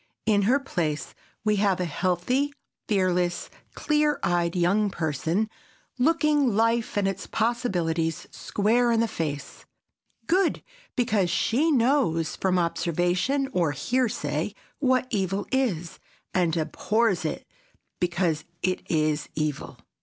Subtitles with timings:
[0.25, 1.13] In her place
[1.43, 2.51] we have a healthy,
[2.87, 5.47] fearless, clear eyed young person,
[5.99, 9.63] looking life and its possibilities square in the face,
[10.25, 10.63] good
[10.95, 15.99] because she knows from observation or hearsay what evil is,
[16.33, 17.45] and abhors it
[17.99, 19.77] because it is evil.